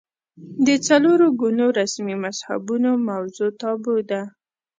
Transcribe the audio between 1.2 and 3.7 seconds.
ګونو رسمي مذهبونو موضوع